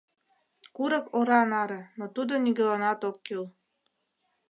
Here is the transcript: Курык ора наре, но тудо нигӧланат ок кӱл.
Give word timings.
Курык 0.75 1.05
ора 1.17 1.41
наре, 1.51 1.81
но 1.99 2.05
тудо 2.15 2.33
нигӧланат 2.43 2.99
ок 3.09 3.17
кӱл. 3.25 3.45